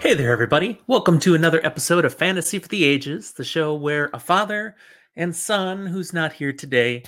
[0.00, 0.80] Hey there, everybody.
[0.86, 4.76] Welcome to another episode of Fantasy for the Ages, the show where a father
[5.16, 7.02] and son who's not here today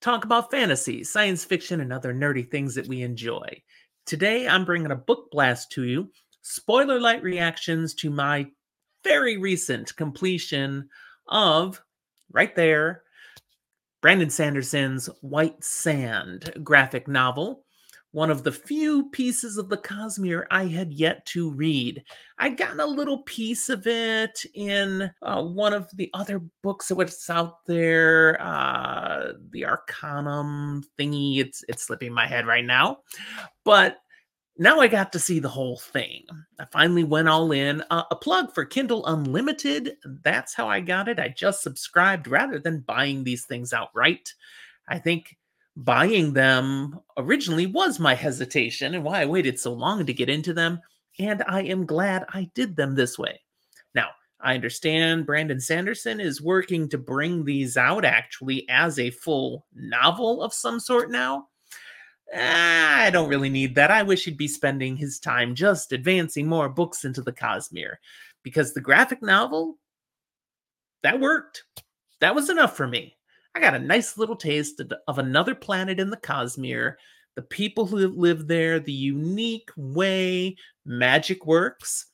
[0.00, 3.60] talk about fantasy, science fiction, and other nerdy things that we enjoy.
[4.06, 6.12] Today, I'm bringing a book blast to you
[6.42, 8.46] spoiler light reactions to my
[9.02, 10.88] very recent completion
[11.26, 11.82] of,
[12.30, 13.02] right there,
[14.00, 17.64] Brandon Sanderson's White Sand graphic novel
[18.12, 22.02] one of the few pieces of the Cosmere I had yet to read.
[22.38, 26.94] I'd gotten a little piece of it in uh, one of the other books that
[26.94, 31.38] was out there, uh, the Arcanum thingy.
[31.38, 32.98] It's it's slipping my head right now,
[33.64, 33.98] but
[34.60, 36.24] now I got to see the whole thing.
[36.58, 37.82] I finally went all in.
[37.90, 39.96] Uh, a plug for Kindle Unlimited.
[40.24, 41.20] That's how I got it.
[41.20, 44.34] I just subscribed rather than buying these things outright.
[44.88, 45.37] I think
[45.78, 50.52] buying them originally was my hesitation and why I waited so long to get into
[50.52, 50.80] them.
[51.20, 53.40] And I am glad I did them this way.
[53.94, 54.08] Now,
[54.40, 60.42] I understand Brandon Sanderson is working to bring these out actually as a full novel
[60.42, 61.46] of some sort now.
[62.34, 63.92] Ah, I don't really need that.
[63.92, 67.96] I wish he'd be spending his time just advancing more books into the Cosmere
[68.42, 69.78] because the graphic novel,
[71.04, 71.62] that worked.
[72.20, 73.17] That was enough for me.
[73.58, 76.94] I got a nice little taste of another planet in the Cosmere,
[77.34, 80.54] the people who live there, the unique way
[80.86, 82.06] magic works.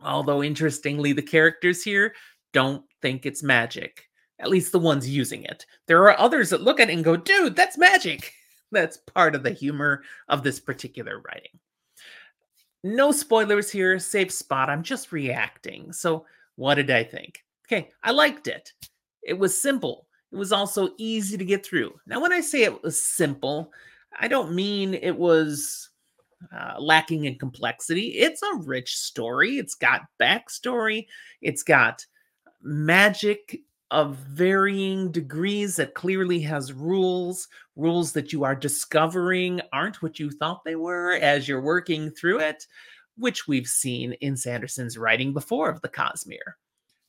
[0.00, 2.14] Although, interestingly, the characters here
[2.52, 4.04] don't think it's magic,
[4.38, 5.66] at least the ones using it.
[5.88, 8.32] There are others that look at it and go, dude, that's magic.
[8.72, 11.58] That's part of the humor of this particular writing.
[12.84, 14.70] No spoilers here, safe spot.
[14.70, 15.92] I'm just reacting.
[15.92, 17.42] So, what did I think?
[17.66, 18.72] Okay, I liked it.
[19.24, 20.06] It was simple.
[20.32, 21.98] It was also easy to get through.
[22.06, 23.72] Now, when I say it was simple,
[24.18, 25.90] I don't mean it was
[26.54, 28.18] uh, lacking in complexity.
[28.18, 29.58] It's a rich story.
[29.58, 31.06] It's got backstory.
[31.42, 32.04] It's got
[32.62, 33.60] magic
[33.90, 40.30] of varying degrees that clearly has rules, rules that you are discovering aren't what you
[40.30, 42.66] thought they were as you're working through it,
[43.16, 46.54] which we've seen in Sanderson's writing before of the Cosmere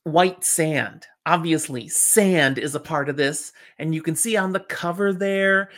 [0.03, 1.05] white sand.
[1.25, 3.53] Obviously, sand is a part of this.
[3.77, 5.69] And you can see on the cover there,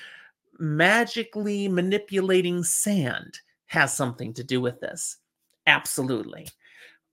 [0.59, 5.17] magically manipulating sand has something to do with this.
[5.67, 6.47] Absolutely.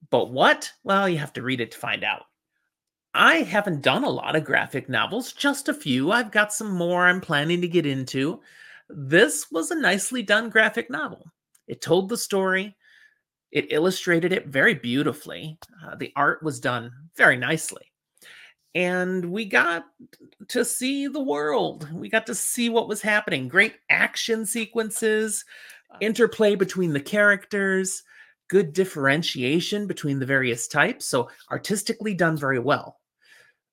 [0.09, 0.71] But what?
[0.83, 2.23] Well, you have to read it to find out.
[3.13, 6.11] I haven't done a lot of graphic novels, just a few.
[6.11, 8.39] I've got some more I'm planning to get into.
[8.89, 11.29] This was a nicely done graphic novel.
[11.67, 12.75] It told the story,
[13.51, 15.57] it illustrated it very beautifully.
[15.85, 17.91] Uh, the art was done very nicely.
[18.73, 19.85] And we got
[20.47, 21.91] to see the world.
[21.91, 23.49] We got to see what was happening.
[23.49, 25.43] Great action sequences,
[25.99, 28.03] interplay between the characters,
[28.47, 31.05] good differentiation between the various types.
[31.05, 32.99] So, artistically done very well.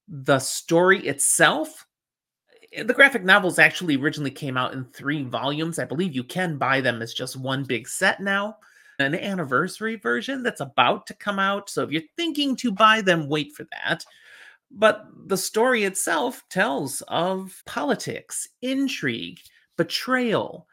[0.08, 1.86] The story itself,
[2.72, 5.78] eh, the graphic novels actually originally came out in three volumes.
[5.78, 8.56] I believe you can buy them as just one big set now
[8.98, 11.70] an anniversary version that's about to come out.
[11.70, 14.04] So if you're thinking to buy them, wait for that.
[14.70, 19.40] But the story itself tells of politics, intrigue,
[19.76, 20.66] betrayal,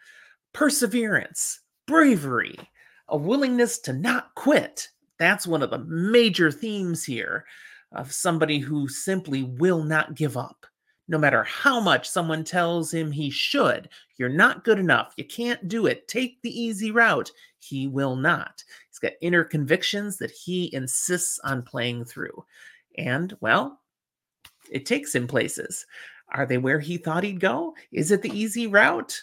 [0.53, 2.57] perseverance, bravery,
[3.07, 4.89] a willingness to not quit.
[5.17, 7.45] That's one of the major themes here
[7.91, 10.65] of somebody who simply will not give up
[11.07, 13.89] no matter how much someone tells him he should.
[14.17, 15.13] You're not good enough.
[15.17, 16.07] You can't do it.
[16.07, 17.31] Take the easy route.
[17.59, 18.63] He will not.
[18.89, 22.45] He's got inner convictions that he insists on playing through.
[22.97, 23.81] And, well,
[24.71, 25.85] it takes him places.
[26.29, 27.75] Are they where he thought he'd go?
[27.91, 29.21] Is it the easy route?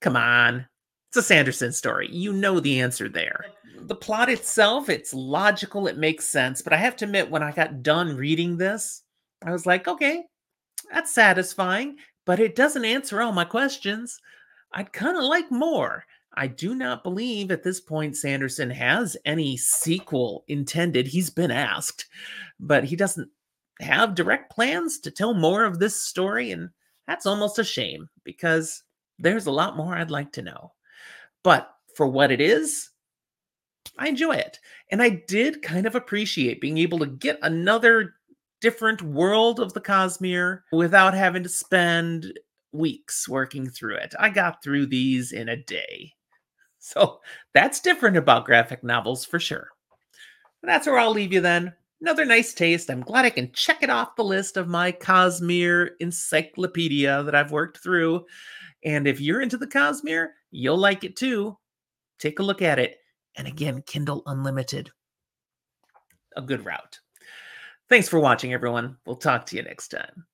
[0.00, 0.66] Come on.
[1.08, 2.08] It's a Sanderson story.
[2.10, 3.46] You know the answer there.
[3.78, 6.62] The plot itself, it's logical, it makes sense.
[6.62, 9.02] But I have to admit, when I got done reading this,
[9.44, 10.24] I was like, okay,
[10.92, 14.20] that's satisfying, but it doesn't answer all my questions.
[14.72, 16.04] I'd kind of like more.
[16.34, 21.06] I do not believe at this point Sanderson has any sequel intended.
[21.06, 22.06] He's been asked,
[22.60, 23.30] but he doesn't
[23.80, 26.50] have direct plans to tell more of this story.
[26.50, 26.68] And
[27.06, 28.82] that's almost a shame because
[29.18, 30.72] there's a lot more I'd like to know.
[31.42, 32.90] But for what it is,
[33.98, 34.58] I enjoy it.
[34.90, 38.14] And I did kind of appreciate being able to get another
[38.60, 42.38] different world of the Cosmere without having to spend
[42.72, 44.14] weeks working through it.
[44.18, 46.12] I got through these in a day.
[46.78, 47.20] So
[47.52, 49.70] that's different about graphic novels for sure.
[50.62, 51.72] that's where I'll leave you then.
[52.00, 52.90] Another nice taste.
[52.90, 57.50] I'm glad I can check it off the list of my Cosmere encyclopedia that I've
[57.50, 58.24] worked through.
[58.84, 61.58] And if you're into the Cosmere, you'll like it too.
[62.20, 62.98] Take a look at it
[63.36, 64.90] And again, Kindle Unlimited.
[66.36, 67.00] A good route.
[67.88, 68.96] Thanks for watching, everyone.
[69.06, 70.26] We'll talk to you next time.